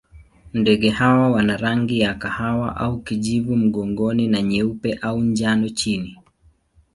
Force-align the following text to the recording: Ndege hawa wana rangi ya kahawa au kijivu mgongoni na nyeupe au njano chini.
Ndege 0.53 0.89
hawa 0.89 1.29
wana 1.31 1.57
rangi 1.57 1.99
ya 1.99 2.13
kahawa 2.13 2.77
au 2.77 3.01
kijivu 3.01 3.55
mgongoni 3.55 4.27
na 4.27 4.41
nyeupe 4.41 4.93
au 4.93 5.19
njano 5.21 5.69
chini. 5.69 6.17